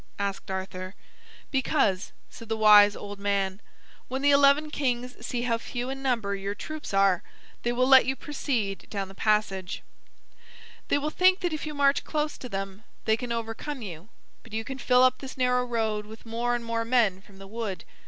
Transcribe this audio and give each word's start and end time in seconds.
asked 0.17 0.49
Arthur. 0.49 0.95
"Because," 1.51 2.11
said 2.27 2.49
the 2.49 2.57
wise 2.57 2.95
old 2.95 3.19
man, 3.19 3.61
"when 4.07 4.23
the 4.23 4.31
eleven 4.31 4.71
kings 4.71 5.15
see 5.23 5.43
how 5.43 5.59
few 5.59 5.91
in 5.91 6.01
number 6.01 6.35
your 6.35 6.55
troops 6.55 6.91
are, 6.91 7.21
they 7.61 7.71
will 7.71 7.87
let 7.87 8.07
you 8.07 8.15
proceed 8.15 8.89
down 8.89 9.09
the 9.09 9.13
passage. 9.13 9.83
They 10.87 10.97
will 10.97 11.11
think 11.11 11.41
that 11.41 11.53
if 11.53 11.67
you 11.67 11.75
march 11.75 12.03
close 12.03 12.39
to 12.39 12.49
them 12.49 12.83
they 13.05 13.15
can 13.15 13.31
overcome 13.31 13.83
you. 13.83 14.09
But 14.41 14.53
you 14.53 14.63
can 14.63 14.79
fill 14.79 15.03
up 15.03 15.19
this 15.19 15.37
narrow 15.37 15.65
road 15.65 16.07
with 16.07 16.25
more 16.25 16.55
and 16.55 16.65
more 16.65 16.83
men 16.83 17.21
from 17.21 17.37
the 17.37 17.45
wood. 17.45 17.85